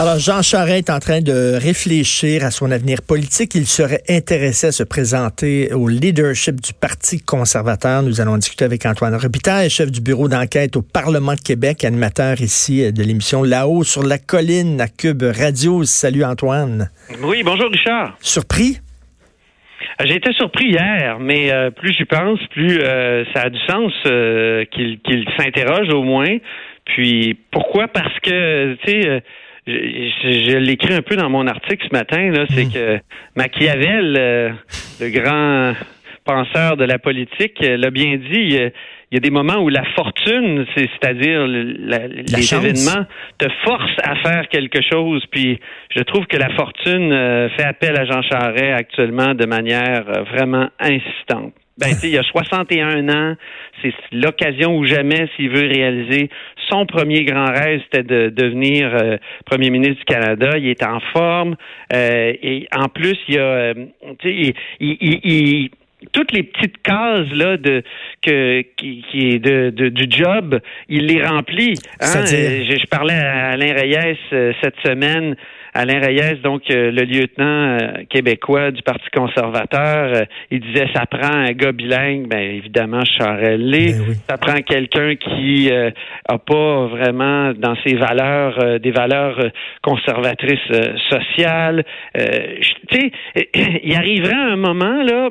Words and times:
Alors, 0.00 0.20
Jean 0.20 0.42
Charest 0.42 0.88
est 0.88 0.92
en 0.92 1.00
train 1.00 1.22
de 1.22 1.58
réfléchir 1.60 2.44
à 2.44 2.52
son 2.52 2.70
avenir 2.70 2.98
politique. 3.02 3.56
Il 3.56 3.66
serait 3.66 4.02
intéressé 4.08 4.68
à 4.68 4.72
se 4.72 4.84
présenter 4.84 5.72
au 5.72 5.88
leadership 5.88 6.60
du 6.60 6.72
Parti 6.72 7.20
conservateur. 7.20 8.04
Nous 8.04 8.20
allons 8.20 8.36
discuter 8.36 8.64
avec 8.64 8.86
Antoine 8.86 9.16
Robitaille, 9.16 9.68
chef 9.68 9.90
du 9.90 10.00
bureau 10.00 10.28
d'enquête 10.28 10.76
au 10.76 10.82
Parlement 10.82 11.34
de 11.34 11.40
Québec, 11.40 11.84
animateur 11.84 12.40
ici 12.40 12.92
de 12.92 13.02
l'émission 13.02 13.42
Là-haut 13.42 13.82
sur 13.82 14.04
la 14.04 14.18
colline 14.18 14.80
à 14.80 14.86
Cube 14.86 15.24
Radio. 15.24 15.82
Salut 15.82 16.22
Antoine. 16.22 16.90
Oui, 17.20 17.42
bonjour 17.42 17.68
Richard. 17.68 18.16
Surpris? 18.20 18.78
Euh, 20.00 20.04
j'ai 20.06 20.14
été 20.14 20.32
surpris 20.34 20.66
hier, 20.66 21.18
mais 21.18 21.50
euh, 21.50 21.70
plus 21.72 21.92
j'y 21.92 22.04
pense, 22.04 22.38
plus 22.52 22.78
euh, 22.82 23.24
ça 23.34 23.42
a 23.46 23.50
du 23.50 23.58
sens 23.66 23.92
qu'il 24.70 25.26
s'interroge 25.36 25.92
au 25.92 26.04
moins. 26.04 26.36
Puis 26.84 27.36
pourquoi? 27.50 27.88
Parce 27.88 28.16
que, 28.20 28.74
tu 28.84 29.02
sais, 29.02 29.22
je, 29.68 30.56
l'écris 30.56 30.94
un 30.94 31.02
peu 31.02 31.16
dans 31.16 31.28
mon 31.28 31.46
article 31.46 31.86
ce 31.88 31.92
matin, 31.92 32.30
là, 32.30 32.46
c'est 32.50 32.64
hmm. 32.64 32.72
que 32.72 32.98
Machiavel, 33.36 34.16
euh, 34.16 34.50
le 35.00 35.10
grand 35.10 35.74
penseur 36.24 36.76
de 36.76 36.84
la 36.84 36.98
politique, 36.98 37.58
euh, 37.62 37.76
l'a 37.76 37.90
bien 37.90 38.16
dit. 38.16 38.58
Il 39.10 39.14
y 39.14 39.16
a 39.16 39.20
des 39.20 39.30
moments 39.30 39.56
où 39.62 39.70
la 39.70 39.84
fortune, 39.96 40.66
c'est-à-dire 40.76 41.46
les 41.46 42.54
événements, 42.54 43.06
te 43.38 43.48
forcent 43.64 43.98
à 44.02 44.16
faire 44.16 44.48
quelque 44.50 44.80
chose. 44.82 45.24
Puis 45.30 45.58
je 45.96 46.02
trouve 46.02 46.26
que 46.26 46.36
la 46.36 46.50
fortune 46.50 47.10
euh, 47.10 47.48
fait 47.56 47.64
appel 47.64 47.98
à 47.98 48.04
Jean 48.04 48.20
Charest 48.20 48.78
actuellement 48.78 49.34
de 49.34 49.46
manière 49.46 50.04
vraiment 50.30 50.68
insistante. 50.78 51.54
Ben, 51.78 51.96
il 52.02 52.10
y 52.10 52.18
a 52.18 52.22
61 52.32 53.08
ans, 53.08 53.34
c'est 53.80 53.94
l'occasion 54.12 54.76
ou 54.76 54.84
jamais 54.84 55.28
s'il 55.36 55.50
veut 55.50 55.66
réaliser 55.66 56.28
son 56.68 56.86
premier 56.86 57.24
grand 57.24 57.50
rêve, 57.52 57.80
c'était 57.84 58.02
de 58.02 58.28
devenir 58.28 58.94
euh, 58.94 59.16
premier 59.46 59.70
ministre 59.70 59.98
du 59.98 60.04
Canada. 60.04 60.56
Il 60.56 60.68
est 60.68 60.84
en 60.84 61.00
forme 61.12 61.56
euh, 61.92 62.32
et 62.42 62.68
en 62.74 62.88
plus, 62.88 63.16
il 63.28 63.38
a, 63.38 63.42
euh, 63.42 63.74
il, 64.24 64.54
il, 64.80 65.70
toutes 66.12 66.32
les 66.32 66.44
petites 66.44 66.80
cases 66.82 67.30
là 67.32 67.56
de 67.56 67.82
que 68.22 68.62
qui, 68.76 69.04
qui 69.10 69.28
est 69.30 69.38
de, 69.38 69.70
de, 69.70 69.88
du 69.88 70.06
job, 70.08 70.60
il 70.88 71.06
les 71.06 71.24
remplit. 71.24 71.74
Hein? 72.00 72.24
Je, 72.24 72.76
je, 72.80 72.86
parlais 72.86 73.14
à 73.14 73.50
Alain 73.50 73.74
Reyes 73.74 74.16
cette 74.62 74.76
semaine 74.84 75.36
Alain 75.78 76.00
Reyes, 76.00 76.40
donc 76.42 76.62
euh, 76.72 76.90
le 76.90 77.04
lieutenant 77.04 77.78
euh, 77.78 78.02
québécois 78.10 78.72
du 78.72 78.82
Parti 78.82 79.08
conservateur, 79.14 80.12
euh, 80.12 80.24
il 80.50 80.58
disait 80.58 80.88
ça 80.92 81.06
prend 81.06 81.32
un 81.32 81.52
gars 81.52 81.70
bilingue, 81.70 82.26
ben 82.26 82.40
évidemment 82.40 83.04
Charelli, 83.04 83.92
ben 83.92 84.14
ça 84.28 84.38
prend 84.38 84.60
quelqu'un 84.62 85.14
qui 85.14 85.70
a 85.70 86.38
pas 86.38 86.86
vraiment 86.88 87.52
dans 87.52 87.76
ses 87.86 87.94
valeurs 87.94 88.80
des 88.80 88.90
valeurs 88.90 89.38
conservatrices 89.80 90.58
sociales. 91.10 91.84
tu 92.90 92.98
sais, 92.98 93.12
il 93.84 93.94
arriverait 93.94 94.34
un 94.34 94.56
moment 94.56 95.04
là 95.04 95.30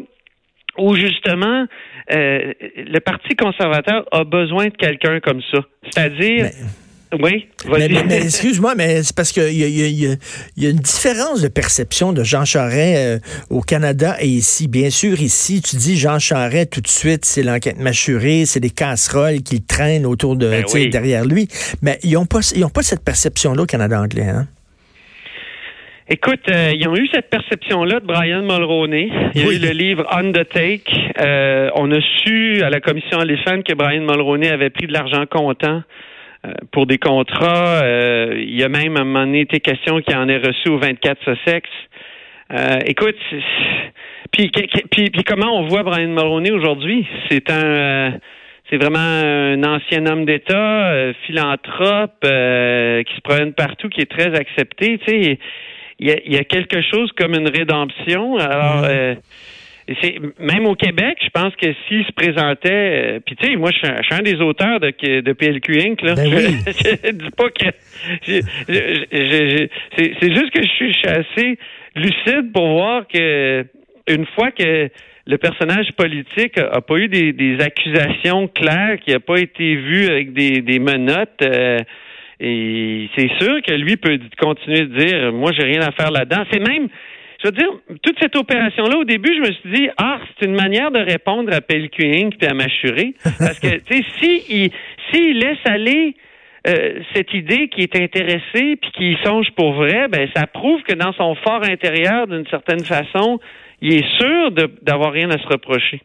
où 0.78 0.96
justement 0.96 1.66
le 2.10 3.00
Parti 3.00 3.36
conservateur 3.36 4.06
a 4.14 4.24
besoin 4.24 4.68
de 4.68 4.78
quelqu'un 4.78 5.20
comme 5.20 5.42
ça, 5.52 5.60
c'est-à-dire 5.84 6.44
ben, 6.44 6.87
oui, 7.14 7.48
mais, 7.70 7.88
mais, 7.88 8.22
excuse-moi, 8.24 8.76
mais 8.76 9.02
c'est 9.02 9.16
parce 9.16 9.32
qu'il 9.32 9.54
y, 9.54 9.64
y, 9.64 10.18
y, 10.58 10.68
a 10.68 10.70
une 10.70 10.78
différence 10.78 11.42
de 11.42 11.48
perception 11.48 12.12
de 12.12 12.24
Jean 12.24 12.44
Charest 12.44 12.98
euh, 12.98 13.20
au 13.50 13.62
Canada 13.62 14.18
et 14.20 14.28
ici. 14.28 14.68
Bien 14.68 14.90
sûr, 14.90 15.22
ici, 15.22 15.62
tu 15.62 15.78
dis 15.78 15.98
Jean 15.98 16.20
Charest, 16.20 16.72
tout 16.72 16.82
de 16.82 16.88
suite, 16.88 17.24
c'est 17.24 17.44
l'enquête 17.44 17.80
mâchurée, 17.80 18.44
c'est 18.46 18.60
des 18.60 18.70
casseroles 18.70 19.42
qu'il 19.42 19.64
traîne 19.66 20.06
autour 20.06 20.36
de, 20.36 20.50
ben 20.50 20.90
derrière 20.90 21.24
lui. 21.24 21.48
Mais 21.82 21.98
ils 22.04 22.14
n'ont 22.14 22.26
pas, 22.26 22.40
ils 22.54 22.66
ont 22.66 22.70
pas 22.70 22.84
cette 22.84 23.06
perception-là 23.06 23.64
au 23.64 23.66
Canada 23.66 24.02
anglais. 24.02 24.28
Hein? 24.28 24.48
Écoute, 26.10 26.50
euh, 26.50 26.72
ils 26.74 26.88
ont 26.88 26.96
eu 26.96 27.08
cette 27.14 27.30
perception-là 27.30 28.00
de 28.02 28.06
Brian 28.06 28.42
Mulroney. 28.42 29.10
Il 29.36 29.46
y 29.46 29.46
a 29.46 29.54
eu 29.54 29.60
le 29.60 29.72
livre 29.72 30.06
On 30.12 30.32
the 30.32 30.48
Take. 30.48 30.90
Euh, 31.20 31.70
on 31.76 31.92
a 31.92 32.00
su 32.02 32.62
à 32.64 32.70
la 32.70 32.80
commission 32.80 33.22
Elephant 33.22 33.62
que 33.62 33.74
Brian 33.74 34.02
Mulroney 34.02 34.50
avait 34.50 34.70
pris 34.70 34.88
de 34.88 34.94
l'argent 34.94 35.26
comptant 35.30 35.84
pour 36.72 36.86
des 36.86 36.98
contrats. 36.98 37.82
Euh, 37.84 38.36
il 38.38 38.58
y 38.58 38.64
a 38.64 38.70
même 38.70 38.98
à 38.98 39.02
un 39.02 39.04
moment 39.04 39.26
donné 39.26 39.42
été 39.42 39.60
question 39.60 40.02
qu'il 40.02 40.16
en 40.16 40.28
ait 40.28 40.38
reçu 40.38 40.70
au 40.70 40.78
24 40.78 41.18
Sussex. 41.24 41.70
Euh, 42.54 42.80
écoute, 42.86 43.18
puis, 44.32 44.50
puis, 44.50 45.10
puis, 45.10 45.24
comment 45.24 45.60
on 45.60 45.68
voit 45.68 45.84
Brian 45.84 46.10
Mulroney 46.10 46.52
aujourd'hui? 46.52 47.06
C'est 47.30 47.52
un 47.52 48.14
c'est 48.70 48.78
vraiment 48.78 49.00
un 49.00 49.64
ancien 49.64 50.06
homme 50.08 50.26
d'État, 50.26 51.14
philanthrope, 51.26 52.20
qui 52.20 53.16
se 53.16 53.22
promène 53.24 53.54
partout, 53.54 53.88
qui 53.88 54.02
est 54.02 54.12
très 54.12 54.36
accepté. 54.38 54.98
Tu 54.98 55.06
sais, 55.06 55.40
il 56.00 56.08
y 56.08 56.12
a, 56.12 56.18
il 56.26 56.34
y 56.34 56.38
a 56.38 56.44
quelque 56.44 56.82
chose 56.82 57.10
comme 57.18 57.34
une 57.34 57.48
rédemption. 57.48 58.38
Alors, 58.38 58.86
c'est 60.02 60.16
même 60.40 60.66
au 60.66 60.76
Québec, 60.76 61.18
je 61.24 61.30
pense 61.30 61.56
que 61.56 61.68
s'il 61.88 62.06
se 62.06 62.12
présentait, 62.12 63.16
euh, 63.16 63.20
puis 63.26 63.36
tu 63.36 63.48
sais, 63.48 63.56
moi 63.56 63.72
je 63.72 63.78
suis, 63.78 63.88
un, 64.12 64.22
des 64.22 64.42
auteurs 64.42 64.80
de, 64.80 64.92
de 65.22 65.34
PLQ 65.34 65.82
Inc. 65.82 66.02
Là. 66.02 66.16
Ben 66.16 66.30
je, 66.30 67.12
dis 67.18 67.32
pas 67.32 67.50
que 67.50 67.66
c'est 68.26 70.34
juste 70.34 70.52
que 70.52 70.62
je 70.62 70.68
suis, 70.68 70.96
assez 71.08 71.58
lucide 71.96 72.52
pour 72.54 72.68
voir 72.68 73.08
que 73.08 73.66
une 74.08 74.26
fois 74.36 74.52
que 74.52 74.90
le 75.26 75.38
personnage 75.38 75.92
politique 75.94 76.58
a, 76.58 76.82
pas 76.82 76.98
eu 76.98 77.08
des, 77.08 77.58
accusations 77.60 78.48
claires, 78.48 78.98
qui 79.06 79.14
a 79.14 79.20
pas 79.20 79.40
été 79.40 79.76
vu 79.76 80.08
avec 80.08 80.34
des, 80.34 80.62
des 80.62 80.80
menottes. 80.80 81.42
Euh, 81.42 81.80
et 82.40 83.10
c'est 83.16 83.30
sûr 83.40 83.62
que 83.62 83.74
lui 83.74 83.98
peut 83.98 84.20
continuer 84.40 84.82
de 84.82 84.98
dire, 84.98 85.34
moi, 85.34 85.52
j'ai 85.58 85.64
rien 85.64 85.82
à 85.82 85.92
faire 85.92 86.12
là-dedans. 86.12 86.44
C'est 86.52 86.60
même, 86.60 86.88
je 87.42 87.48
veux 87.48 87.52
dire, 87.52 87.70
toute 88.02 88.18
cette 88.20 88.36
opération-là, 88.36 88.98
au 88.98 89.04
début, 89.04 89.34
je 89.36 89.42
me 89.42 89.54
suis 89.54 89.72
dit, 89.74 89.90
ah, 89.98 90.20
c'est 90.40 90.46
une 90.46 90.56
manière 90.56 90.92
de 90.92 91.00
répondre 91.00 91.54
à 91.54 91.62
PLQ 91.62 92.04
Inc. 92.04 92.38
puis 92.38 92.48
à 92.48 92.54
m'assurer. 92.54 93.14
Parce 93.38 93.60
que, 93.60 93.78
tu 93.90 93.98
sais, 93.98 94.06
s'il 94.20 94.72
si, 95.14 95.34
laisse 95.34 95.58
aller 95.66 96.16
euh, 96.68 97.00
cette 97.14 97.34
idée 97.34 97.70
qui 97.70 97.82
est 97.82 97.96
intéressée 97.96 98.76
puis 98.82 98.92
qui 98.94 99.18
songe 99.24 99.48
pour 99.56 99.74
vrai, 99.74 100.08
ben 100.10 100.28
ça 100.36 100.48
prouve 100.48 100.82
que 100.84 100.94
dans 100.94 101.14
son 101.14 101.36
fort 101.36 101.64
intérieur, 101.64 102.28
d'une 102.28 102.48
certaine 102.48 102.84
façon, 102.84 103.40
il 103.82 103.94
est 103.94 104.18
sûr 104.18 104.52
d'avoir 104.82 105.12
rien 105.12 105.30
à 105.30 105.38
se 105.38 105.48
reprocher. 105.48 106.02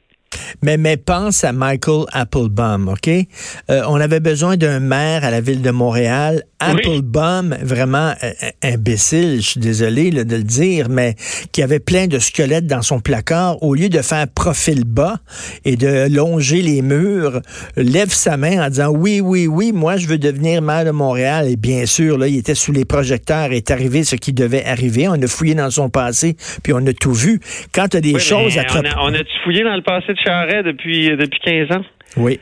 Mais, 0.63 0.77
mais 0.77 0.97
pense 0.97 1.45
à 1.45 1.53
Michael 1.53 2.05
Applebaum, 2.13 2.89
OK? 2.89 3.09
Euh, 3.09 3.83
on 3.89 3.97
avait 3.97 4.21
besoin 4.21 4.57
d'un 4.57 4.81
maire 4.81 5.25
à 5.25 5.31
la 5.31 5.41
ville 5.41 5.63
de 5.63 5.71
Montréal. 5.71 6.43
Applebaum, 6.71 7.57
vraiment 7.63 8.13
euh, 8.23 8.31
imbécile, 8.63 9.37
je 9.37 9.51
suis 9.51 9.61
désolé 9.61 10.11
de 10.11 10.37
le 10.37 10.43
dire, 10.43 10.89
mais 10.89 11.15
qui 11.53 11.63
avait 11.63 11.81
plein 11.81 12.07
de 12.07 12.19
squelettes 12.19 12.67
dans 12.67 12.83
son 12.83 13.01
placard, 13.01 13.63
au 13.63 13.75
lieu 13.75 13.89
de 13.89 14.01
faire 14.03 14.27
profil 14.29 14.85
bas 14.85 15.17
et 15.65 15.77
de 15.77 16.15
longer 16.15 16.63
les 16.63 16.83
murs, 16.83 17.41
lève 17.77 18.11
sa 18.11 18.37
main 18.37 18.67
en 18.67 18.69
disant 18.69 18.91
oui, 18.91 19.21
oui, 19.21 19.47
oui, 19.47 19.73
moi 19.73 19.97
je 19.97 20.07
veux 20.07 20.19
devenir 20.19 20.63
maire 20.63 20.85
de 20.85 20.91
Montréal. 20.91 21.49
Et 21.49 21.57
bien 21.57 21.87
sûr, 21.87 22.19
là, 22.19 22.29
il 22.29 22.39
était 22.39 22.55
sous 22.55 22.73
les 22.73 22.85
projecteurs, 22.85 23.53
est 23.53 23.71
arrivé 23.71 24.05
ce 24.05 24.17
qui 24.17 24.33
devait 24.33 24.65
arriver. 24.65 25.09
On 25.09 25.21
a 25.21 25.27
fouillé 25.27 25.55
dans 25.55 25.71
son 25.71 25.91
passé, 25.91 26.37
puis 26.63 26.73
on 26.73 26.87
a 26.87 26.93
tout 26.93 27.13
vu. 27.13 27.41
Quand 27.75 27.89
tu 27.89 27.97
as 27.97 28.01
des 28.01 28.19
choses 28.19 28.59
à... 28.59 28.65
On 28.75 28.85
a, 28.85 29.11
on 29.11 29.15
a 29.15 29.23
fouillé 29.45 29.65
dans 29.65 29.77
le 29.77 29.83
passé 29.83 30.13
de 30.13 30.19
Charret 30.19 30.63
depuis, 30.63 31.17
depuis 31.17 31.41
15 31.45 31.77
ans? 31.77 31.85
Oui. 32.17 32.41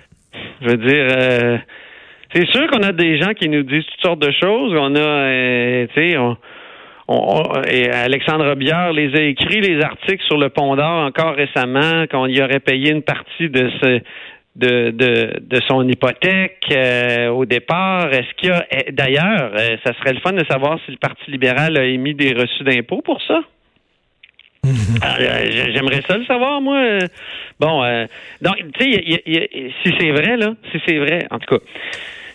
Je 0.63 0.69
veux 0.69 0.77
dire, 0.77 1.09
euh, 1.17 1.59
c'est 2.33 2.47
sûr 2.47 2.67
qu'on 2.69 2.83
a 2.83 2.93
des 2.93 3.21
gens 3.21 3.33
qui 3.35 3.49
nous 3.49 3.63
disent 3.63 3.85
toutes 3.87 4.03
sortes 4.03 4.23
de 4.23 4.33
choses. 4.33 4.75
On 4.79 4.95
a, 4.95 4.99
euh, 4.99 5.87
tu 5.95 6.13
sais, 6.13 6.17
on, 6.17 6.37
et 7.69 7.91
Alexandre 7.91 8.55
Biard 8.55 8.93
les 8.93 9.15
a 9.17 9.23
écrits, 9.23 9.61
les 9.61 9.83
articles 9.83 10.25
sur 10.25 10.39
le 10.39 10.49
pont 10.49 10.77
d'or 10.77 11.05
encore 11.07 11.35
récemment, 11.35 12.07
qu'on 12.09 12.27
y 12.27 12.41
aurait 12.41 12.61
payé 12.61 12.93
une 12.93 13.03
partie 13.03 13.49
de 13.49 13.69
ce, 13.83 14.01
de, 14.55 14.91
de, 14.91 15.41
de 15.41 15.61
son 15.67 15.89
hypothèque 15.89 16.65
euh, 16.71 17.29
au 17.31 17.47
départ. 17.47 18.13
Est-ce 18.13 18.33
qu'il 18.37 18.51
y 18.51 18.53
a 18.53 18.65
d'ailleurs, 18.93 19.53
ça 19.85 19.93
serait 19.95 20.13
le 20.13 20.21
fun 20.21 20.33
de 20.33 20.45
savoir 20.49 20.79
si 20.85 20.93
le 20.93 20.99
Parti 20.99 21.31
libéral 21.31 21.77
a 21.77 21.85
émis 21.85 22.15
des 22.15 22.33
reçus 22.33 22.63
d'impôts 22.63 23.03
pour 23.03 23.21
ça? 23.23 23.41
Ah, 25.03 25.17
euh, 25.19 25.71
j'aimerais 25.75 26.03
ça 26.07 26.19
le 26.19 26.25
savoir, 26.27 26.61
moi. 26.61 26.99
Bon, 27.59 27.83
euh, 27.83 28.07
donc, 28.43 28.57
tu 28.79 28.93
sais, 28.93 29.23
si 29.83 29.95
c'est 29.99 30.11
vrai, 30.11 30.37
là, 30.37 30.55
si 30.71 30.81
c'est 30.87 30.99
vrai, 30.99 31.27
en 31.31 31.39
tout 31.39 31.57
cas. 31.57 31.65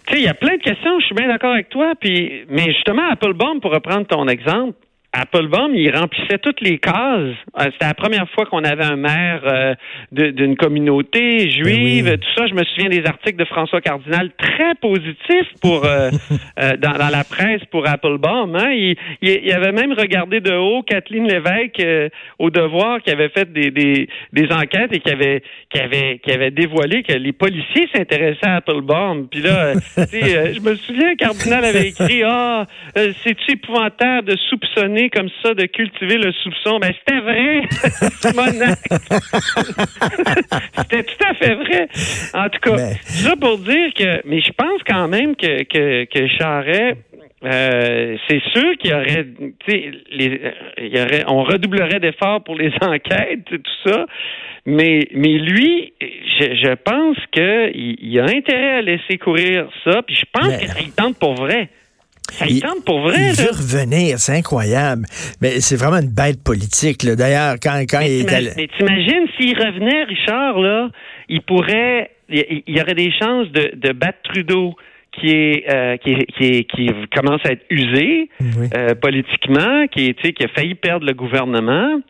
Tu 0.08 0.14
sais, 0.14 0.20
il 0.20 0.26
y 0.26 0.30
a 0.30 0.34
plein 0.36 0.58
de 0.58 0.62
questions, 0.62 1.00
je 1.00 1.06
suis 1.06 1.16
bien 1.16 1.28
d'accord 1.28 1.54
avec 1.54 1.70
toi, 1.70 1.94
puis, 2.00 2.46
mais 2.50 2.66
justement, 2.66 3.10
Applebaum, 3.10 3.60
pour 3.60 3.72
reprendre 3.72 4.06
ton 4.06 4.28
exemple, 4.28 4.78
Applebaum, 5.18 5.74
il 5.74 5.96
remplissait 5.96 6.40
toutes 6.40 6.60
les 6.60 6.78
cases. 6.78 7.36
Euh, 7.58 7.64
c'était 7.72 7.86
la 7.86 7.94
première 7.94 8.30
fois 8.32 8.46
qu'on 8.46 8.64
avait 8.66 8.84
un 8.84 8.98
maire 8.98 9.42
euh, 9.46 9.74
d'une 10.12 10.58
communauté 10.58 11.50
juive, 11.50 12.06
ben 12.06 12.18
tout 12.18 12.30
ça. 12.36 12.48
Je 12.48 12.54
me 12.54 12.64
souviens 12.66 12.90
des 12.90 13.06
articles 13.06 13.38
de 13.38 13.46
François 13.46 13.80
Cardinal 13.80 14.32
très 14.38 14.76
positifs 14.76 15.48
pour 15.62 15.86
euh, 15.86 16.10
dans, 16.58 16.98
la 16.98 17.24
presse 17.24 17.62
pour 17.72 17.88
Applebaum. 17.88 18.56
Hein. 18.56 18.72
Il, 18.72 18.98
il, 19.22 19.52
avait 19.54 19.72
même 19.72 19.94
regardé 19.94 20.42
de 20.42 20.54
haut 20.54 20.84
Kathleen 20.84 21.28
Lévesque 21.28 21.82
au 22.40 22.50
devoir 22.50 23.02
qui 23.02 23.12
avait 23.12 23.30
fait 23.30 23.52
des, 23.54 23.72
des, 23.72 24.10
des, 24.34 24.52
enquêtes 24.52 24.92
et 24.92 25.00
qui 25.00 25.10
avait 25.10 25.44
qui 25.70 25.80
avait 25.80 26.20
qui 26.20 26.32
avait 26.32 26.52
dévoilé 26.52 27.04
que 27.04 27.14
les 27.14 27.32
policiers 27.32 27.88
s'intéressaient 27.96 28.48
à 28.48 28.56
Applebaum. 28.56 29.28
Puis 29.30 29.42
là, 29.42 29.74
je 29.96 30.60
me 30.60 30.76
souviens, 30.76 31.16
Cardinal 31.16 31.64
avait 31.64 31.88
écrit 31.88 32.24
ah 32.26 32.66
c'est 32.96 33.38
épouvantable 33.50 34.28
de 34.28 34.38
soupçonner 34.50 35.05
comme 35.10 35.30
ça 35.44 35.54
de 35.54 35.66
cultiver 35.66 36.18
le 36.18 36.32
soupçon. 36.34 36.80
Ben, 36.80 36.94
c'était 37.00 37.20
vrai, 37.20 37.62
c'était 40.78 41.04
tout 41.04 41.26
à 41.28 41.34
fait 41.34 41.56
vrai. 41.56 41.88
En 42.34 42.48
tout 42.50 42.60
cas, 42.62 42.78
ça 43.04 43.36
pour 43.36 43.58
dire 43.60 43.94
que, 43.94 44.22
mais 44.26 44.42
je 44.42 44.52
pense 44.52 44.82
quand 44.88 45.08
même 45.08 45.36
que, 45.36 45.64
que, 45.64 46.06
que 46.06 46.28
Charret, 46.28 46.98
euh, 47.44 48.18
c'est 48.28 48.42
sûr 48.54 48.76
qu'il 48.80 48.92
y 48.92 48.94
aurait, 48.94 49.26
les, 50.12 50.42
il 50.80 50.98
y 50.98 51.02
aurait, 51.02 51.24
on 51.28 51.44
redoublerait 51.44 52.00
d'efforts 52.00 52.44
pour 52.44 52.56
les 52.56 52.72
enquêtes 52.82 53.46
et 53.52 53.60
tout 53.60 53.72
ça, 53.86 54.06
mais, 54.66 55.08
mais 55.14 55.38
lui, 55.38 55.94
je, 56.02 56.56
je 56.56 56.74
pense 56.74 57.18
qu'il 57.32 57.98
il 58.02 58.20
a 58.20 58.24
intérêt 58.24 58.78
à 58.78 58.82
laisser 58.82 59.20
courir 59.20 59.70
ça, 59.84 60.02
puis 60.02 60.16
je 60.16 60.26
pense 60.34 60.58
qu'il 60.58 60.92
tente 60.94 61.20
pour 61.20 61.36
vrai. 61.36 61.70
Il, 62.48 62.62
pour 62.86 63.02
vrai. 63.02 63.16
Il 63.30 63.44
veut 63.44 63.52
revenir, 63.52 64.20
c'est 64.20 64.38
incroyable. 64.38 65.06
Mais 65.42 65.60
c'est 65.60 65.76
vraiment 65.76 65.98
une 65.98 66.14
bête 66.14 66.44
politique. 66.44 67.06
D'ailleurs, 67.06 67.56
quand, 67.62 67.82
quand 67.90 68.02
il 68.02 68.22
est 68.22 68.56
Mais 68.58 68.68
t'imagines 68.78 69.28
s'il 69.38 69.58
revenait, 69.58 70.04
Richard, 70.04 70.60
là, 70.60 70.90
il 71.30 71.42
pourrait, 71.42 72.12
il, 72.30 72.64
y 72.68 72.82
aurait 72.82 72.94
des 72.94 73.12
chances 73.12 73.50
de, 73.50 73.72
de 73.76 73.94
battre 73.94 74.20
Trudeau. 74.24 74.76
Qui 75.18 75.30
est, 75.30 75.64
euh, 75.74 75.96
qui, 75.96 76.14
qui, 76.38 76.66
qui, 76.66 76.90
commence 77.16 77.40
à 77.46 77.54
être 77.54 77.64
usé 77.70 78.30
euh, 78.76 78.96
politiquement, 78.96 79.88
qui, 79.88 80.08
est, 80.08 80.34
qui 80.34 80.44
a 80.44 80.50
failli 80.50 80.76
perdre 80.76 81.06
le 81.06 81.14
gouvernement. 81.14 82.02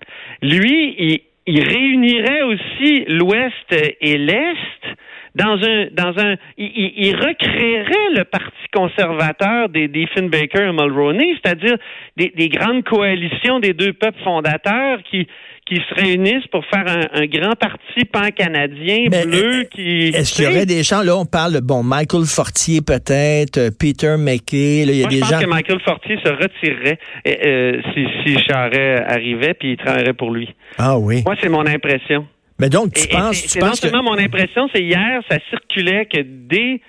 Lui, 0.42 0.96
il, 0.98 1.20
il 1.46 1.64
réunirait 1.64 2.42
aussi 2.42 3.06
l'Ouest 3.08 3.76
et 4.02 4.18
l'Est 4.18 4.98
dans 5.36 5.60
un 5.62 5.88
dans 5.92 6.18
un 6.18 6.36
il, 6.58 6.94
il, 6.98 7.16
recréerait 7.16 8.10
le 8.16 8.24
parti 8.24 8.55
conservateur 8.76 9.70
des, 9.70 9.88
des 9.88 10.08
Baker 10.16 10.70
et 10.70 10.72
Mulroney, 10.72 11.36
c'est-à-dire 11.42 11.78
des, 12.18 12.34
des, 12.36 12.50
grandes 12.50 12.84
coalitions 12.84 13.60
des 13.60 13.74
deux 13.74 13.94
peuples 13.94 14.22
fondateurs 14.24 15.00
qui 15.10 15.28
qui 15.66 15.78
se 15.78 15.96
réunissent 15.96 16.46
pour 16.52 16.64
faire 16.66 16.86
un, 16.88 17.26
grand 17.26 17.56
parti 17.56 18.06
pan-canadien 18.06 19.10
bleu 19.10 19.64
qui. 19.74 20.10
Est-ce 20.10 20.36
qu'il 20.36 20.46
y 20.46 20.48
aurait 20.48 20.68
des 20.68 20.84
gens, 20.84 21.02
là, 21.02 21.18
on 21.18 21.26
parle, 21.26 21.60
bon, 21.62 21.82
Michael 21.82 22.26
Fortier 22.26 22.82
peut-être, 22.82 23.58
euh, 23.58 23.70
Peter 23.72 24.16
McKay, 24.18 24.86
là, 24.86 24.92
il 24.92 25.00
y 25.00 25.04
a 25.04 25.08
des 25.08 25.16
je 25.16 25.22
pense 25.22 25.44
que 25.44 25.50
Michael 25.50 25.80
Fortier 25.82 26.20
se 26.24 26.30
retirerait 26.30 27.00
euh, 27.28 27.82
si, 27.96 28.06
si 28.24 28.38
Charret 28.46 29.04
arrivait 29.08 29.56
puis 29.56 29.72
il 29.72 29.78
travaillerait 29.78 30.14
pour 30.14 30.30
lui. 30.30 30.54
Ah 30.78 31.00
oui. 31.00 31.24
Moi, 31.26 31.36
c'est 31.42 31.50
mon 31.50 31.66
impression. 31.66 32.28
Mais 32.60 32.70
donc, 32.70 32.94
tu 32.94 33.08
penses, 33.08 33.48
tu 33.48 33.58
penses 33.58 33.84
non 33.84 33.90
seulement 33.90 34.04
mon 34.04 34.20
impression, 34.20 34.70
c'est 34.74 34.84
hier, 34.84 35.22
ça 35.30 35.40
circulait 35.50 36.06
que 36.06 36.22
des 36.22 36.80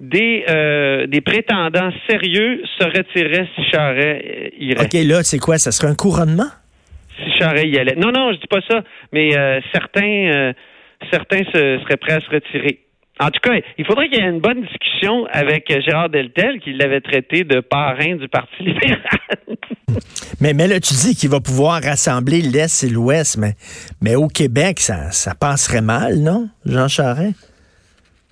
des, 0.00 0.44
euh, 0.48 1.06
des 1.06 1.20
prétendants 1.20 1.90
sérieux 2.08 2.62
se 2.78 2.84
retiraient 2.84 3.48
si 3.54 3.64
Charret 3.70 4.52
irait. 4.58 4.84
OK, 4.84 4.94
là, 5.04 5.22
c'est 5.22 5.38
quoi? 5.38 5.58
Ça 5.58 5.72
serait 5.72 5.88
un 5.88 5.94
couronnement? 5.94 6.50
si 7.18 7.38
Charest 7.38 7.66
y 7.66 7.78
allait. 7.78 7.96
Non, 7.96 8.12
non, 8.12 8.32
je 8.32 8.38
dis 8.38 8.46
pas 8.48 8.60
ça, 8.68 8.82
mais 9.12 9.36
euh, 9.36 9.60
certains, 9.72 10.02
euh, 10.02 10.52
certains 11.10 11.44
se, 11.44 11.80
seraient 11.82 11.96
prêts 11.96 12.14
à 12.14 12.20
se 12.20 12.30
retirer. 12.30 12.80
En 13.20 13.30
tout 13.30 13.40
cas, 13.42 13.54
il 13.76 13.84
faudrait 13.84 14.08
qu'il 14.08 14.18
y 14.18 14.24
ait 14.24 14.28
une 14.28 14.40
bonne 14.40 14.62
discussion 14.62 15.26
avec 15.32 15.70
euh, 15.70 15.80
Gérard 15.84 16.08
Deltel, 16.08 16.60
qui 16.60 16.72
l'avait 16.72 17.00
traité 17.00 17.42
de 17.42 17.60
parrain 17.60 18.14
du 18.14 18.28
Parti 18.28 18.54
libéral. 18.60 18.98
mais, 20.40 20.54
mais 20.54 20.68
là, 20.68 20.78
tu 20.78 20.94
dis 20.94 21.16
qu'il 21.16 21.30
va 21.30 21.40
pouvoir 21.40 21.82
rassembler 21.82 22.40
l'Est 22.40 22.84
et 22.84 22.88
l'Ouest, 22.88 23.36
mais, 23.38 23.54
mais 24.00 24.14
au 24.14 24.28
Québec, 24.28 24.78
ça, 24.78 25.10
ça 25.10 25.34
passerait 25.34 25.82
mal, 25.82 26.18
non, 26.20 26.48
Jean 26.64 26.88
Charest? 26.88 27.34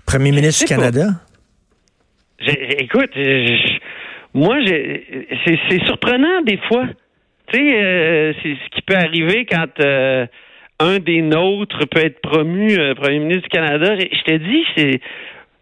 Premier 0.06 0.30
ministre 0.30 0.64
du 0.64 0.68
Canada? 0.68 1.08
Écoute, 2.40 3.12
moi, 4.34 4.58
c'est 5.46 5.84
surprenant 5.86 6.42
des 6.42 6.58
fois. 6.68 6.86
Tu 7.52 7.58
sais, 7.58 7.74
euh, 7.74 8.32
c'est 8.42 8.56
ce 8.64 8.70
qui 8.74 8.82
peut 8.82 8.96
arriver 8.96 9.46
quand 9.46 9.80
euh, 9.80 10.26
un 10.80 10.98
des 10.98 11.22
nôtres 11.22 11.86
peut 11.88 12.04
être 12.04 12.20
promu 12.20 12.76
euh, 12.76 12.94
premier 12.94 13.20
ministre 13.20 13.44
du 13.44 13.48
Canada. 13.48 13.94
Je 13.96 14.22
te 14.22 14.36
dis, 14.36 14.64
c'est 14.76 15.00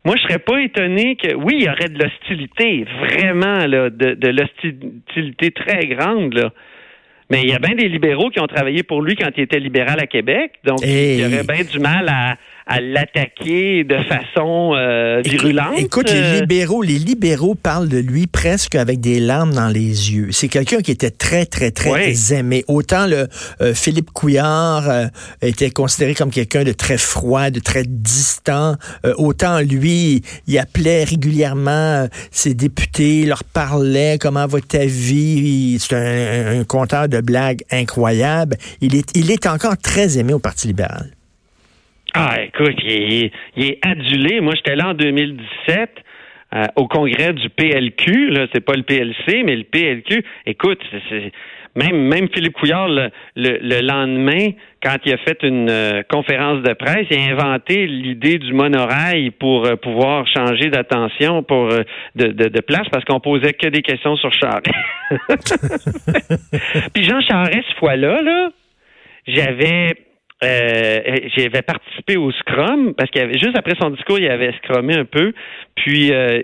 moi, 0.04 0.16
je 0.16 0.22
serais 0.22 0.38
pas 0.38 0.60
étonné 0.60 1.16
que, 1.16 1.34
oui, 1.34 1.54
il 1.58 1.64
y 1.64 1.68
aurait 1.68 1.88
de 1.88 2.02
l'hostilité, 2.02 2.84
vraiment, 3.00 3.66
là, 3.66 3.88
de, 3.88 4.14
de 4.14 4.28
l'hostilité 4.28 5.50
très 5.50 5.86
grande, 5.86 6.34
là. 6.34 6.50
Mais 7.30 7.42
il 7.42 7.48
y 7.48 7.54
a 7.54 7.58
bien 7.58 7.74
des 7.74 7.88
libéraux 7.88 8.28
qui 8.28 8.38
ont 8.38 8.46
travaillé 8.46 8.82
pour 8.82 9.00
lui 9.00 9.16
quand 9.16 9.30
il 9.36 9.44
était 9.44 9.58
libéral 9.58 9.98
à 9.98 10.06
Québec. 10.06 10.52
Donc, 10.62 10.80
il 10.82 11.20
y 11.20 11.24
aurait 11.24 11.42
bien 11.42 11.64
du 11.64 11.78
mal 11.78 12.06
à, 12.08 12.36
à 12.66 12.80
l'attaquer 12.80 13.84
de 13.84 13.96
façon 14.04 14.72
euh, 14.74 15.20
virulente. 15.22 15.74
Écoute, 15.76 16.10
les 16.10 16.18
euh? 16.18 16.40
libéraux, 16.40 16.82
les 16.82 16.98
libéraux 16.98 17.54
parlent 17.54 17.88
de 17.88 17.98
lui 17.98 18.26
presque 18.26 18.74
avec 18.74 19.00
des 19.00 19.20
larmes 19.20 19.52
dans 19.52 19.68
les 19.68 20.12
yeux. 20.12 20.28
C'est 20.32 20.48
quelqu'un 20.48 20.80
qui 20.80 20.90
était 20.90 21.10
très, 21.10 21.44
très, 21.44 21.70
très 21.70 22.32
aimé. 22.32 22.64
Autant 22.68 23.06
le 23.06 23.28
euh, 23.60 23.74
Philippe 23.74 24.10
Couillard 24.12 25.10
était 25.42 25.70
considéré 25.70 26.14
comme 26.14 26.30
quelqu'un 26.30 26.64
de 26.64 26.72
très 26.72 26.96
froid, 26.96 27.50
de 27.50 27.60
très 27.60 27.84
distant. 27.86 28.76
autant 29.16 29.60
lui, 29.60 30.22
il 30.46 30.58
appelait 30.58 31.04
régulièrement 31.04 32.08
ses 32.30 32.54
députés, 32.54 33.26
leur 33.26 33.44
parlait 33.44 34.16
comment 34.18 34.46
va 34.46 34.60
ta 34.60 34.86
vie. 34.86 35.78
C'est 35.80 35.94
un, 35.94 36.60
un, 36.60 36.64
conteur 36.64 37.08
de 37.08 37.20
blagues 37.20 37.62
incroyable. 37.70 38.56
Il 38.80 38.94
est, 38.94 39.10
il 39.14 39.30
est 39.30 39.46
encore 39.46 39.76
très 39.76 40.18
aimé 40.18 40.32
au 40.32 40.38
Parti 40.38 40.66
libéral. 40.68 41.10
Ah, 42.16 42.36
écoute, 42.44 42.76
il 42.84 43.32
est, 43.56 43.78
adulé. 43.84 44.40
Moi, 44.40 44.54
j'étais 44.54 44.76
là 44.76 44.90
en 44.90 44.94
2017 44.94 45.90
euh, 46.54 46.66
au 46.76 46.86
congrès 46.86 47.32
du 47.32 47.50
PLQ. 47.50 48.30
Là, 48.30 48.46
c'est 48.54 48.64
pas 48.64 48.74
le 48.74 48.84
PLC, 48.84 49.42
mais 49.44 49.56
le 49.56 49.64
PLQ. 49.64 50.24
Écoute, 50.46 50.80
c'est, 51.08 51.32
même 51.74 52.06
même 52.06 52.28
Philippe 52.32 52.52
Couillard 52.52 52.86
le, 52.86 53.10
le, 53.34 53.80
lendemain, 53.80 54.50
quand 54.80 54.94
il 55.04 55.12
a 55.12 55.16
fait 55.16 55.42
une 55.42 55.68
euh, 55.68 56.02
conférence 56.08 56.62
de 56.62 56.72
presse, 56.74 57.08
il 57.10 57.18
a 57.18 57.32
inventé 57.32 57.88
l'idée 57.88 58.38
du 58.38 58.52
monorail 58.52 59.32
pour 59.32 59.66
euh, 59.66 59.74
pouvoir 59.74 60.24
changer 60.28 60.70
d'attention 60.70 61.42
pour 61.42 61.66
de, 61.66 62.26
de, 62.28 62.48
de, 62.48 62.60
place 62.60 62.86
parce 62.92 63.04
qu'on 63.04 63.18
posait 63.18 63.54
que 63.54 63.66
des 63.66 63.82
questions 63.82 64.14
sur 64.18 64.32
Charest. 64.32 64.70
Puis 66.94 67.02
Jean 67.02 67.20
Charest, 67.22 67.64
cette 67.68 67.78
fois-là, 67.78 68.22
là, 68.22 68.50
j'avais 69.26 69.96
euh, 70.44 71.00
j'avais 71.36 71.62
participé 71.62 72.16
au 72.16 72.30
scrum 72.32 72.94
parce 72.94 73.10
qu'il 73.10 73.22
avait 73.22 73.38
juste 73.38 73.56
après 73.56 73.74
son 73.80 73.90
discours, 73.90 74.18
il 74.18 74.28
avait 74.28 74.52
scrummé 74.58 74.94
un 74.94 75.04
peu. 75.04 75.32
Puis 75.74 76.12
euh, 76.12 76.42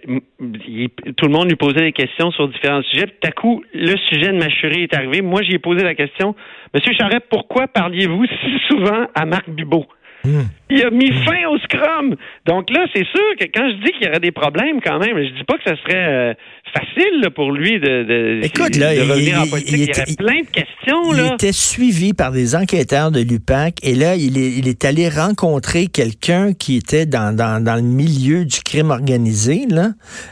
tout 1.16 1.26
le 1.26 1.32
monde 1.32 1.48
lui 1.48 1.56
posait 1.56 1.80
des 1.80 1.92
questions 1.92 2.30
sur 2.32 2.48
différents 2.48 2.82
sujets. 2.82 3.06
Puis 3.06 3.16
tout 3.20 3.28
à 3.28 3.32
coup, 3.32 3.64
le 3.72 3.96
sujet 4.08 4.28
de 4.32 4.38
Machuré 4.38 4.82
est 4.82 4.94
arrivé. 4.94 5.22
Moi, 5.22 5.42
j'ai 5.42 5.58
posé 5.58 5.82
la 5.82 5.94
question, 5.94 6.34
Monsieur 6.74 6.92
Charret, 6.94 7.20
pourquoi 7.28 7.66
parliez-vous 7.66 8.26
si 8.26 8.58
souvent 8.68 9.06
à 9.14 9.24
Marc 9.26 9.48
Bibot? 9.50 9.86
Il 10.24 10.84
a 10.84 10.90
mis 10.90 11.10
fin 11.24 11.46
au 11.50 11.58
scrum. 11.58 12.14
Donc 12.46 12.70
là, 12.70 12.86
c'est 12.94 13.04
sûr 13.04 13.36
que 13.38 13.44
quand 13.52 13.68
je 13.70 13.84
dis 13.84 13.92
qu'il 13.92 14.06
y 14.06 14.08
aurait 14.08 14.20
des 14.20 14.30
problèmes 14.30 14.80
quand 14.84 14.98
même, 14.98 15.16
je 15.16 15.36
dis 15.36 15.44
pas 15.44 15.54
que 15.58 15.64
ça 15.64 15.76
serait 15.82 15.94
euh, 15.94 16.34
facile 16.72 17.28
pour 17.34 17.50
lui 17.50 17.80
de, 17.80 18.04
de, 18.04 18.40
Écoute, 18.44 18.76
là, 18.76 18.90
revenir 18.90 19.36
il, 19.36 19.36
en 19.36 19.46
politique. 19.50 19.72
Il, 19.72 19.88
y 19.88 19.90
aurait 19.90 20.16
plein 20.16 20.40
de 20.40 20.50
questions. 20.50 21.12
Il 21.12 21.34
était 21.34 21.52
suivi 21.52 22.12
par 22.12 22.30
des 22.30 22.54
enquêteurs 22.54 23.10
de 23.10 23.20
l'UPAC 23.20 23.78
et 23.82 23.94
là, 23.94 24.14
il 24.14 24.38
est, 24.38 24.84
allé 24.84 25.08
rencontrer 25.08 25.88
quelqu'un 25.88 26.52
qui 26.52 26.76
était 26.76 27.04
dans, 27.04 27.34
dans, 27.34 27.62
dans, 27.62 27.74
le 27.74 27.82
milieu 27.82 28.44
du 28.44 28.60
crime 28.60 28.90
organisé, 28.90 29.66
là, 29.68 29.90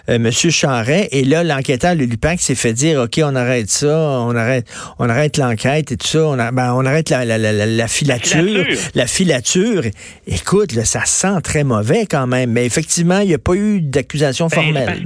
euh, 0.09 0.18
Monsieur 0.18 0.50
Charret. 0.50 1.09
Et 1.12 1.25
là, 1.25 1.42
l'enquêteur 1.45 1.97
de 1.97 2.04
l'UPAC 2.04 2.40
s'est 2.40 2.54
fait 2.54 2.73
dire, 2.73 3.00
OK, 3.00 3.21
on 3.23 3.35
arrête 3.35 3.68
ça, 3.68 4.23
on 4.23 4.35
arrête, 4.37 4.66
on 4.99 5.09
arrête 5.09 5.37
l'enquête 5.37 5.92
et 5.92 5.97
tout 5.97 6.07
ça, 6.07 6.25
on, 6.25 6.37
ben, 6.37 6.73
on 6.75 6.87
arrête 6.87 7.11
la, 7.11 7.25
la, 7.25 7.38
la, 7.38 7.52
la 7.52 7.88
filature. 7.88 8.64
La 8.95 9.07
filature. 9.07 9.77
Écoute, 10.26 10.75
là, 10.75 10.85
ça 10.85 11.04
sent 11.04 11.40
très 11.42 11.64
mauvais 11.64 12.06
quand 12.11 12.26
même. 12.26 12.52
Mais 12.52 12.66
effectivement, 12.66 13.20
il 13.20 13.28
n'y 13.28 13.35
a 13.35 13.38
pas 13.38 13.54
eu 13.54 13.80
d'accusation 13.80 14.47
ben, 14.47 14.54
formelle 14.54 15.04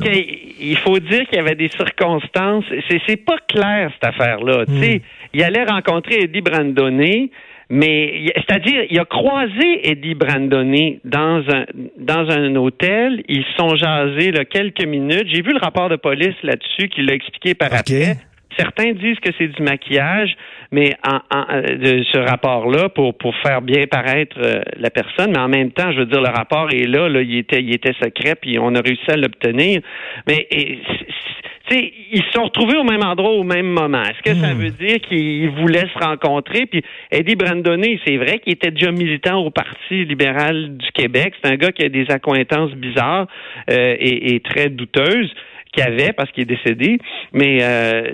il 0.62 0.78
faut 0.78 0.98
dire 0.98 1.26
qu'il 1.26 1.36
y 1.36 1.40
avait 1.40 1.54
des 1.54 1.68
circonstances. 1.68 2.64
C'est 3.06 3.16
pas 3.16 3.36
clair, 3.48 3.90
cette 3.94 4.14
affaire-là. 4.14 4.64
Hmm. 4.66 4.98
Il 5.34 5.42
allait 5.42 5.64
rencontrer 5.64 6.22
Eddie 6.22 6.40
Brandoni, 6.40 7.30
mais 7.68 8.32
c'est-à-dire, 8.36 8.84
il 8.90 8.98
a 8.98 9.04
croisé 9.04 9.90
Eddie 9.90 10.14
Brandoni 10.14 11.00
dans 11.04 11.42
un, 11.48 11.64
dans 11.98 12.30
un 12.30 12.54
hôtel. 12.56 13.22
Ils 13.28 13.44
sont 13.56 13.74
jasés 13.76 14.30
là, 14.30 14.44
quelques 14.44 14.86
minutes. 14.86 15.26
J'ai 15.32 15.42
vu 15.42 15.52
le 15.52 15.60
rapport 15.60 15.88
de 15.88 15.96
police 15.96 16.36
là-dessus 16.42 16.88
qui 16.88 17.02
l'a 17.02 17.14
expliqué 17.14 17.54
par 17.54 17.72
après. 17.72 18.16
Certains 18.56 18.92
disent 18.92 19.18
que 19.20 19.30
c'est 19.38 19.48
du 19.48 19.62
maquillage, 19.62 20.34
mais 20.70 20.94
en, 21.06 21.18
de 21.60 22.02
ce 22.04 22.18
rapport-là 22.18 22.88
pour 22.88 23.16
pour 23.16 23.34
faire 23.36 23.62
bien 23.62 23.86
paraître 23.86 24.36
la 24.76 24.90
personne, 24.90 25.32
mais 25.32 25.38
en 25.38 25.48
même 25.48 25.70
temps, 25.70 25.92
je 25.92 25.98
veux 25.98 26.06
dire, 26.06 26.20
le 26.20 26.30
rapport 26.30 26.70
est 26.70 26.86
là, 26.86 27.08
là, 27.08 27.22
il 27.22 27.36
était 27.38 27.62
il 27.62 27.74
était 27.74 27.94
secret, 27.94 28.34
puis 28.34 28.58
on 28.58 28.74
a 28.74 28.80
réussi 28.80 29.10
à 29.10 29.16
l'obtenir. 29.16 29.80
Mais 30.26 30.46
ils 31.70 32.22
se 32.22 32.30
sont 32.32 32.44
retrouvés 32.44 32.76
au 32.76 32.84
même 32.84 33.02
endroit 33.02 33.32
au 33.32 33.44
même 33.44 33.66
moment. 33.66 34.02
Est-ce 34.02 34.22
que 34.22 34.34
ça 34.34 34.54
hmm. 34.54 34.58
veut 34.58 34.70
dire 34.70 35.00
qu'ils 35.00 35.50
voulaient 35.50 35.88
se 35.92 35.98
rencontrer? 35.98 36.66
Puis 36.66 36.82
Eddie 37.10 37.36
Brandonnet, 37.36 37.98
c'est 38.06 38.16
vrai 38.16 38.38
qu'il 38.38 38.52
était 38.52 38.70
déjà 38.70 38.90
militant 38.90 39.40
au 39.40 39.50
Parti 39.50 40.04
libéral 40.04 40.76
du 40.76 40.90
Québec. 40.92 41.34
C'est 41.42 41.50
un 41.50 41.56
gars 41.56 41.72
qui 41.72 41.84
a 41.84 41.88
des 41.88 42.10
accointances 42.10 42.72
bizarres 42.72 43.26
euh, 43.70 43.96
et, 43.98 44.40
très 44.40 44.68
douteuses 44.68 45.32
qu'il 45.72 45.82
avait 45.82 46.12
parce 46.12 46.30
qu'il 46.30 46.42
est 46.42 46.46
décédé. 46.46 46.98
Mais 47.32 47.58
euh, 47.62 48.12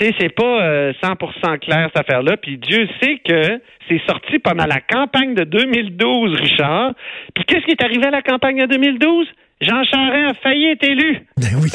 c'est 0.00 0.34
pas 0.34 0.92
100% 0.92 0.94
euh, 1.02 1.56
clair 1.58 1.90
cette 1.94 2.00
affaire-là. 2.00 2.36
Puis 2.36 2.58
Dieu 2.58 2.88
sait 3.00 3.18
que 3.24 3.60
c'est 3.88 4.00
sorti 4.06 4.38
pendant 4.38 4.66
la 4.66 4.80
campagne 4.80 5.34
de 5.34 5.44
2012, 5.44 6.34
Richard. 6.34 6.94
Puis 7.34 7.44
qu'est-ce 7.44 7.64
qui 7.64 7.72
est 7.72 7.82
arrivé 7.82 8.06
à 8.06 8.10
la 8.10 8.22
campagne 8.22 8.60
de 8.60 8.66
2012? 8.66 9.26
Jean 9.60 9.84
Charest 9.84 10.30
a 10.30 10.34
failli 10.34 10.66
être 10.66 10.84
élu. 10.84 11.20
Ben 11.38 11.58
oui. 11.62 11.70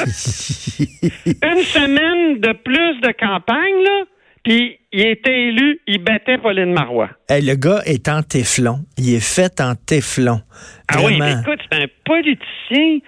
Une 1.26 1.62
semaine 1.62 2.40
de 2.40 2.52
plus 2.52 3.00
de 3.00 3.12
campagne, 3.12 3.82
là, 3.84 4.04
puis 4.44 4.78
il 4.92 5.06
était 5.06 5.48
élu, 5.48 5.80
il 5.86 6.02
battait 6.02 6.38
Pauline 6.38 6.72
Marois. 6.72 7.10
le 7.30 7.54
gars 7.54 7.80
est 7.86 8.08
en 8.08 8.22
téflon. 8.22 8.80
Il 8.98 9.14
est 9.14 9.24
fait 9.24 9.60
en 9.60 9.74
téflon. 9.74 10.40
Ah 10.88 10.98
oui, 11.04 11.16
mais 11.18 11.32
écoute, 11.32 11.60
c'est 11.70 11.82
un 11.82 11.86
politicien, 12.04 12.98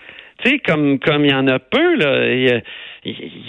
tu 0.44 0.50
sais, 0.50 0.58
comme 0.58 0.98
comme 0.98 1.24
il 1.24 1.30
y 1.30 1.34
en 1.34 1.46
a 1.48 1.58
peu, 1.58 1.96
là. 1.96 2.32
Il 2.32 2.62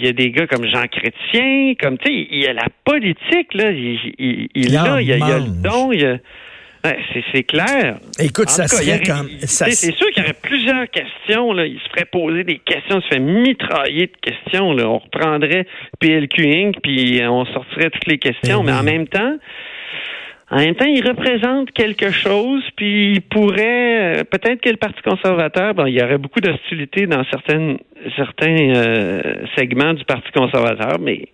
y 0.00 0.06
a, 0.06 0.12
des 0.12 0.30
gars 0.32 0.46
comme 0.46 0.66
Jean 0.66 0.86
Chrétien, 0.86 1.74
comme, 1.80 1.96
tu 1.96 2.08
sais, 2.08 2.26
il 2.30 2.42
y 2.42 2.46
a 2.46 2.52
la 2.52 2.68
politique, 2.84 3.54
là. 3.54 3.70
Il, 3.70 3.98
il, 4.18 4.48
il, 4.54 4.72
là, 4.72 5.00
il 5.00 5.08
y, 5.08 5.12
a, 5.12 5.38
le 5.38 5.62
don, 5.62 5.92
il 5.92 6.02
y 6.02 6.04
a 6.04 6.18
c'est 7.32 7.42
clair. 7.42 7.98
Écoute, 8.18 8.48
ça 8.50 8.68
serait 8.68 9.02
comme. 9.02 9.28
C'est 9.40 9.72
sûr 9.72 10.10
qu'il 10.12 10.22
y 10.22 10.26
aurait 10.26 10.36
plusieurs 10.40 10.88
questions. 10.90 11.52
Là. 11.52 11.66
Il 11.66 11.78
se 11.80 11.88
ferait 11.90 12.04
poser 12.04 12.44
des 12.44 12.58
questions, 12.58 13.00
il 13.00 13.02
se 13.02 13.08
fait 13.08 13.20
mitrailler 13.20 14.06
de 14.06 14.16
questions. 14.20 14.72
Là. 14.72 14.88
On 14.88 14.98
reprendrait 14.98 15.66
PLQ 15.98 16.46
Inc., 16.46 16.76
puis 16.82 17.20
on 17.26 17.44
sortirait 17.46 17.90
toutes 17.90 18.06
les 18.06 18.18
questions. 18.18 18.62
Ben 18.62 18.72
mais 18.72 18.78
en 18.78 18.82
même 18.82 19.08
temps, 19.08 19.36
en 20.48 20.58
même 20.58 20.76
temps, 20.76 20.86
il 20.86 21.04
représente 21.04 21.72
quelque 21.72 22.12
chose, 22.12 22.62
puis 22.76 23.14
il 23.14 23.22
pourrait, 23.22 24.20
euh, 24.20 24.24
peut-être 24.24 24.60
que 24.60 24.68
le 24.68 24.76
Parti 24.76 25.02
conservateur, 25.02 25.74
bon, 25.74 25.86
il 25.86 25.94
y 25.94 26.02
aurait 26.02 26.18
beaucoup 26.18 26.40
d'hostilité 26.40 27.06
dans 27.06 27.24
certaines, 27.30 27.78
certains 28.14 28.74
euh, 28.76 29.44
segments 29.56 29.92
du 29.94 30.04
Parti 30.04 30.30
conservateur, 30.32 31.00
mais. 31.00 31.28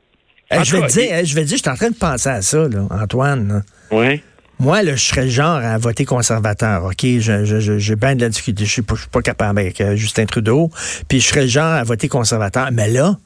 je, 0.51 0.77
vais 0.77 0.87
dire, 0.87 1.25
je 1.25 1.35
vais 1.35 1.45
dire, 1.45 1.59
je 1.59 1.63
suis 1.63 1.71
en 1.71 1.75
train 1.75 1.91
de 1.91 1.99
penser 1.99 2.31
à 2.31 2.41
ça, 2.41 2.67
là, 2.69 2.87
Antoine. 2.91 3.63
Oui. 3.91 4.23
Moi, 4.59 4.83
là, 4.83 4.95
je 4.95 5.03
serais 5.03 5.25
le 5.25 5.31
genre 5.31 5.57
à 5.57 5.77
voter 5.77 6.05
conservateur, 6.05 6.85
OK? 6.85 7.01
J'ai 7.03 7.21
je, 7.21 7.95
bien 7.95 8.15
de 8.15 8.21
la 8.21 8.29
difficulté. 8.29 8.65
Je 8.65 8.71
suis 8.71 8.83
pas, 8.83 8.95
suis 8.95 9.09
pas 9.09 9.21
capable 9.21 9.59
avec 9.59 9.81
euh, 9.81 9.97
Justin 9.97 10.25
Trudeau. 10.25 10.71
Puis 11.09 11.21
je 11.21 11.27
serais 11.27 11.43
le 11.43 11.49
genre 11.49 11.73
à 11.73 11.83
voter 11.83 12.07
conservateur. 12.09 12.69
Mais 12.73 12.89
là, 12.89 13.17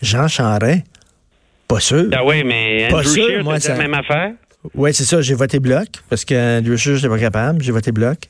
Jean 0.00 0.28
Charest, 0.28 0.84
pas 1.66 1.80
sûr. 1.80 2.06
Ah 2.12 2.24
oui, 2.24 2.44
mais 2.44 2.86
pas 2.90 2.98
Andrew 2.98 3.08
sûr, 3.08 3.44
moi, 3.44 3.58
c'est 3.58 3.70
la 3.70 3.78
même 3.78 3.94
affaire. 3.94 4.34
Oui, 4.74 4.92
c'est 4.92 5.04
ça. 5.04 5.20
J'ai 5.20 5.34
voté 5.34 5.60
bloc 5.60 5.88
parce 6.08 6.24
que 6.24 6.58
Andrew 6.58 6.76
Scheer, 6.76 6.96
j'étais 6.96 7.08
pas 7.08 7.18
capable. 7.18 7.62
J'ai 7.62 7.72
voté 7.72 7.92
bloc. 7.92 8.28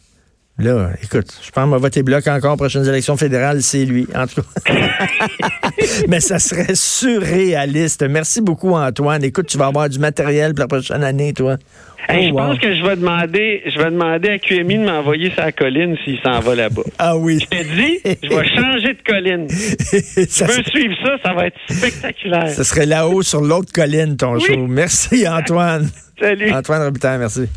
Là, 0.61 0.91
écoute, 1.05 1.39
je 1.41 1.53
pense 1.53 1.65
qu'on 1.65 1.71
va 1.71 1.79
voter 1.79 2.03
bloc 2.03 2.27
encore 2.27 2.55
aux 2.55 2.57
prochaines 2.57 2.89
élections 2.89 3.17
fédérales, 3.17 3.63
c'est 3.63 3.85
lui, 3.85 4.09
en 4.13 4.27
tout 4.27 4.43
cas. 4.65 4.73
Mais 6.09 6.19
ça 6.19 6.41
serait 6.41 6.75
surréaliste. 6.75 8.05
Merci 8.11 8.41
beaucoup, 8.41 8.75
Antoine. 8.75 9.23
Écoute, 9.23 9.47
tu 9.47 9.57
vas 9.57 9.67
avoir 9.67 9.89
du 9.89 10.01
matériel 10.01 10.55
pour 10.55 10.63
la 10.63 10.67
prochaine 10.67 11.05
année, 11.05 11.33
toi. 11.33 11.59
Oh, 12.11 12.13
je 12.13 12.31
pense 12.33 12.59
que 12.59 12.75
je 12.75 12.83
vais 12.83 12.97
demander, 12.97 13.63
je 13.67 13.79
vais 13.79 13.91
demander 13.91 14.31
à 14.31 14.39
QMI 14.39 14.79
de 14.79 14.85
m'envoyer 14.85 15.31
sa 15.37 15.53
colline 15.53 15.97
s'il 16.05 16.19
s'en 16.23 16.41
va 16.41 16.55
là-bas. 16.57 16.83
Ah 16.99 17.17
oui. 17.17 17.39
Je 17.41 17.57
te 17.57 17.63
dis, 17.63 18.19
je 18.23 18.29
vais 18.29 18.49
changer 18.49 18.95
de 18.95 19.03
colline. 19.07 19.47
tu 19.47 20.45
peux 20.45 20.71
suivre 20.71 20.97
ça, 21.05 21.19
ça 21.25 21.35
va 21.35 21.47
être 21.47 21.59
spectaculaire. 21.71 22.51
Ce 22.51 22.65
serait 22.65 22.87
là-haut 22.87 23.23
sur 23.23 23.43
l'autre 23.43 23.73
colline, 23.73 24.17
ton 24.17 24.41
show. 24.41 24.67
Merci, 24.67 25.29
Antoine. 25.29 25.89
Salut. 26.21 26.51
Antoine 26.51 26.83
Robitaille, 26.83 27.19
merci. 27.19 27.49